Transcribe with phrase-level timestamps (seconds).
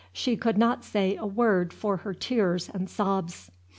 [0.13, 3.51] She could not say a word for her tears and sobs.